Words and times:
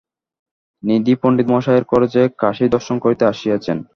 নিধি 0.83 1.13
পণ্ডিতমহাশয়ের 1.21 1.83
খরচে 1.83 2.21
কাশী 2.37 2.65
দর্শন 2.73 2.95
করিতে 3.03 3.23
আসিয়াছেন। 3.25 3.77